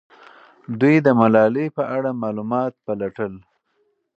دوی 0.79 0.95
د 1.05 1.07
ملالۍ 1.19 1.67
په 1.77 1.83
اړه 1.95 2.09
معلومات 2.23 2.73
پلټل. 2.85 3.33